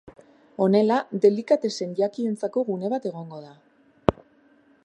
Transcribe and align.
Honela, 0.65 0.95
delicatessen 1.25 1.93
jakientzako 2.01 2.67
gune 2.71 2.93
bat 2.97 3.09
egongo 3.11 3.47
da. 3.49 4.23